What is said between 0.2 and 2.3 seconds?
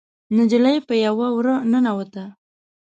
نجلۍ په يوه وره ننوته.